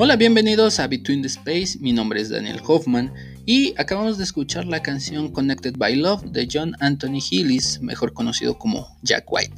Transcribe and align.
Hola, 0.00 0.14
bienvenidos 0.16 0.78
a 0.78 0.86
Between 0.86 1.22
the 1.22 1.28
Space, 1.28 1.78
mi 1.80 1.92
nombre 1.92 2.20
es 2.20 2.28
Daniel 2.28 2.60
Hoffman 2.64 3.12
y 3.44 3.74
acabamos 3.76 4.16
de 4.16 4.24
escuchar 4.24 4.64
la 4.64 4.80
canción 4.80 5.32
Connected 5.32 5.76
by 5.76 5.96
Love 5.96 6.22
de 6.30 6.48
John 6.50 6.76
Anthony 6.78 7.18
Hillis, 7.28 7.80
mejor 7.80 8.12
conocido 8.12 8.56
como 8.58 8.96
Jack 9.02 9.24
White. 9.28 9.54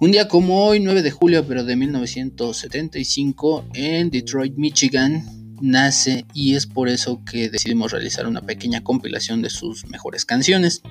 Un 0.00 0.10
día 0.10 0.26
como 0.26 0.66
hoy, 0.66 0.80
9 0.80 1.02
de 1.02 1.10
julio 1.12 1.46
pero 1.46 1.62
de 1.64 1.76
1975, 1.76 3.66
en 3.74 4.10
Detroit, 4.10 4.56
Michigan, 4.56 5.24
nace 5.60 6.26
y 6.34 6.56
es 6.56 6.66
por 6.66 6.88
eso 6.88 7.22
que 7.24 7.48
decidimos 7.48 7.92
realizar 7.92 8.26
una 8.26 8.40
pequeña 8.40 8.82
compilación 8.82 9.42
de 9.42 9.50
sus 9.50 9.86
mejores 9.86 10.24
canciones. 10.24 10.82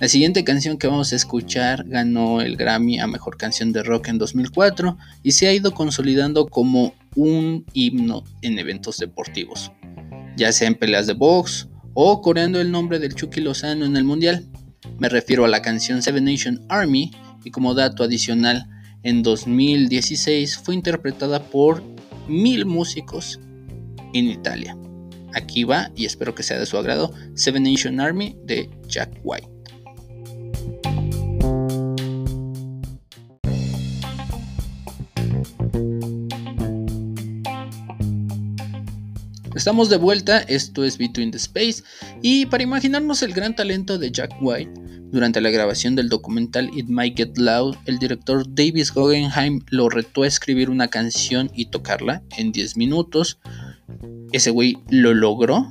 La 0.00 0.08
siguiente 0.08 0.42
canción 0.42 0.76
que 0.76 0.88
vamos 0.88 1.12
a 1.12 1.16
escuchar 1.16 1.84
ganó 1.86 2.40
el 2.40 2.56
Grammy 2.56 2.98
a 2.98 3.06
Mejor 3.06 3.36
Canción 3.36 3.72
de 3.72 3.84
Rock 3.84 4.08
en 4.08 4.18
2004 4.18 4.98
y 5.22 5.30
se 5.30 5.46
ha 5.46 5.52
ido 5.52 5.72
consolidando 5.72 6.46
como 6.46 6.94
un 7.14 7.64
himno 7.74 8.24
en 8.42 8.58
eventos 8.58 8.98
deportivos, 8.98 9.70
ya 10.36 10.50
sea 10.50 10.66
en 10.66 10.74
peleas 10.74 11.06
de 11.06 11.12
box 11.12 11.68
o 11.94 12.20
coreando 12.20 12.60
el 12.60 12.72
nombre 12.72 12.98
del 12.98 13.14
Chucky 13.14 13.40
Lozano 13.40 13.84
en 13.84 13.96
el 13.96 14.02
Mundial. 14.02 14.44
Me 14.98 15.08
refiero 15.08 15.44
a 15.44 15.48
la 15.48 15.62
canción 15.62 16.02
Seven 16.02 16.24
Nation 16.24 16.66
Army 16.68 17.12
y 17.44 17.52
como 17.52 17.72
dato 17.74 18.02
adicional, 18.02 18.68
en 19.04 19.22
2016 19.22 20.56
fue 20.58 20.74
interpretada 20.74 21.40
por 21.40 21.84
mil 22.26 22.66
músicos 22.66 23.38
en 24.12 24.28
Italia. 24.28 24.76
Aquí 25.34 25.62
va 25.62 25.92
y 25.94 26.04
espero 26.04 26.34
que 26.34 26.42
sea 26.42 26.58
de 26.58 26.66
su 26.66 26.76
agrado 26.78 27.12
Seven 27.34 27.62
Nation 27.62 28.00
Army 28.00 28.36
de 28.44 28.68
Jack 28.88 29.20
White. 29.22 29.53
Estamos 39.54 39.88
de 39.88 39.98
vuelta, 39.98 40.40
esto 40.40 40.82
es 40.82 40.98
Between 40.98 41.30
the 41.30 41.36
Space, 41.36 41.84
y 42.22 42.46
para 42.46 42.64
imaginarnos 42.64 43.22
el 43.22 43.32
gran 43.32 43.54
talento 43.54 43.98
de 43.98 44.10
Jack 44.10 44.34
White, 44.40 44.72
durante 45.12 45.40
la 45.40 45.50
grabación 45.50 45.94
del 45.94 46.08
documental 46.08 46.68
It 46.76 46.88
Might 46.88 47.16
Get 47.16 47.38
Loud, 47.38 47.76
el 47.86 48.00
director 48.00 48.44
Davis 48.52 48.92
Guggenheim 48.92 49.60
lo 49.68 49.88
retó 49.88 50.24
a 50.24 50.26
escribir 50.26 50.70
una 50.70 50.88
canción 50.88 51.52
y 51.54 51.66
tocarla 51.66 52.20
en 52.36 52.50
10 52.50 52.76
minutos. 52.76 53.38
Ese 54.32 54.50
güey 54.50 54.76
lo 54.90 55.14
logró 55.14 55.70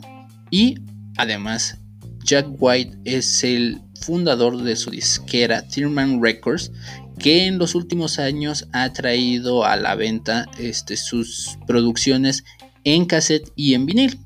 y 0.50 0.76
además 1.18 1.78
Jack 2.24 2.48
White 2.58 3.00
es 3.04 3.44
el 3.44 3.82
fundador 4.00 4.64
de 4.64 4.78
su 4.78 4.92
disquera 4.92 5.68
Thurman 5.68 6.24
Records 6.24 6.72
que 7.20 7.46
en 7.46 7.58
los 7.58 7.76
últimos 7.76 8.20
años 8.20 8.70
ha 8.72 8.94
traído 8.94 9.66
a 9.66 9.76
la 9.76 9.96
venta 9.96 10.46
este, 10.58 10.96
sus 10.96 11.58
producciones 11.68 12.46
en 12.84 13.06
cassette 13.06 13.52
y 13.56 13.74
en 13.74 13.86
vinil. 13.86 14.20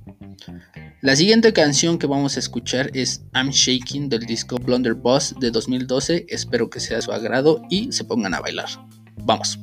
La 1.01 1.15
siguiente 1.15 1.53
canción 1.53 1.99
que 1.99 2.07
vamos 2.07 2.35
a 2.35 2.39
escuchar 2.39 2.89
es 2.93 3.23
I'm 3.33 3.49
Shaking 3.49 4.09
del 4.09 4.25
disco 4.25 4.57
Blunderbuss 4.57 5.35
de 5.39 5.51
2012. 5.51 6.25
Espero 6.27 6.69
que 6.69 6.79
sea 6.79 7.01
su 7.01 7.11
agrado 7.11 7.61
y 7.69 7.91
se 7.91 8.03
pongan 8.03 8.33
a 8.33 8.39
bailar. 8.39 8.67
Vamos. 9.17 9.59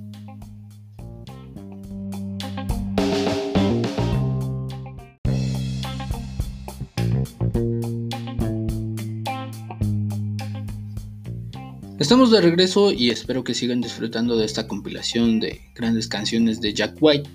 Estamos 12.04 12.30
de 12.30 12.40
regreso 12.42 12.92
y 12.92 13.10
espero 13.10 13.44
que 13.44 13.54
sigan 13.54 13.80
disfrutando 13.80 14.36
de 14.36 14.44
esta 14.44 14.68
compilación 14.68 15.40
de 15.40 15.62
grandes 15.74 16.06
canciones 16.06 16.60
de 16.60 16.74
Jack 16.74 16.96
White. 17.00 17.30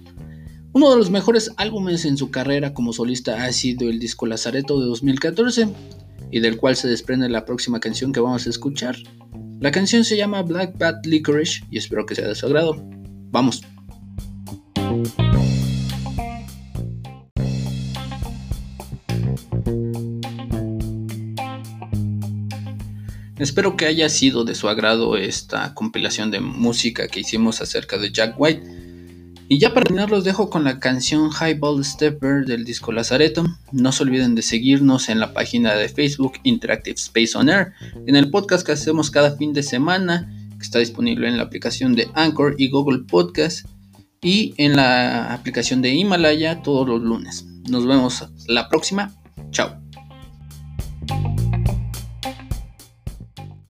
Uno 0.72 0.92
de 0.92 0.98
los 0.98 1.09
mejores 1.09 1.52
álbumes 1.58 2.06
en 2.06 2.16
su 2.16 2.30
carrera 2.30 2.75
como 2.75 2.94
solista 2.94 3.43
ha 3.43 3.52
sido 3.52 3.89
el 3.89 3.98
disco 3.98 4.27
Lazareto 4.27 4.80
de 4.80 4.86
2014 4.86 5.67
y 6.30 6.39
del 6.42 6.58
cual 6.58 6.76
se 6.76 6.88
desprende 6.88 7.27
la 7.27 7.43
próxima 7.43 7.80
canción 7.80 8.11
que 8.11 8.20
vamos 8.20 8.45
a 8.45 8.52
escuchar. 8.52 8.95
La 9.60 9.71
canción 9.71 10.05
se 10.05 10.16
llama 10.16 10.43
Black 10.43 10.77
Bat 10.77 11.08
Licorice 11.08 11.61
y 11.71 11.80
espero 11.80 12.05
que 12.05 12.14
sea 12.14 12.27
de 12.27 12.36
su 12.36 12.45
agrado. 12.45 12.76
Vamos. 13.32 13.64
Espero 23.39 23.76
que 23.76 23.88
haya 23.88 24.08
sido 24.10 24.43
de 24.43 24.54
su 24.54 24.70
agrado 24.70 25.17
esta 25.17 25.73
compilación 25.73 26.30
de 26.30 26.42
música 26.42 27.08
que 27.08 27.22
hicimos 27.22 27.60
acerca 27.60 27.98
de 27.98 28.11
Jack 28.11 28.36
White. 28.38 28.89
Y 29.52 29.58
ya 29.58 29.73
para 29.73 29.86
terminar 29.86 30.11
los 30.11 30.23
dejo 30.23 30.52
con 30.52 30.64
la 30.64 30.80
canción 30.80 31.32
Highball 31.32 31.83
Stepper 31.83 32.45
del 32.45 32.65
disco 32.65 32.92
Lazareto. 32.92 33.45
No 33.71 33.92
se 33.92 34.04
olviden 34.04 34.36
de 34.36 34.43
seguirnos 34.43 35.10
en 35.10 35.20
la 35.20 35.33
página 35.33 35.73
de 35.73 35.89
Facebook 35.89 36.33
Interactive 36.43 36.98
Space 36.98 37.36
on 37.36 37.49
Air, 37.49 37.73
en 38.05 38.15
el 38.15 38.30
podcast 38.30 38.64
que 38.64 38.73
hacemos 38.73 39.10
cada 39.10 39.36
fin 39.37 39.52
de 39.54 39.64
semana, 39.64 40.32
que 40.52 40.64
está 40.64 40.77
disponible 40.77 41.27
en 41.27 41.37
la 41.37 41.43
aplicación 41.43 41.95
de 41.95 42.08
Anchor 42.14 42.55
y 42.60 42.70
Google 42.70 43.05
Podcast, 43.10 43.67
y 44.21 44.54
en 44.58 44.76
la 44.76 45.33
aplicación 45.33 45.81
de 45.81 45.95
Himalaya 45.95 46.61
todos 46.61 46.87
los 46.87 47.02
lunes. 47.02 47.43
Nos 47.67 47.87
vemos 47.87 48.27
la 48.48 48.70
próxima. 48.70 49.16
Chao. 49.49 49.79